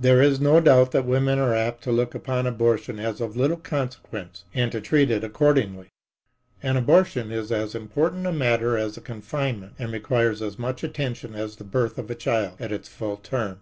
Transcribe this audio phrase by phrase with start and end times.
[0.00, 3.58] There is no doubt that women are apt to look upon abortion as of little
[3.58, 5.88] consequence and to treat it accordingly.
[6.62, 11.34] An abortion is as important a matter as a confinement and requires as much attention
[11.34, 13.60] as the birth of a child at its full term.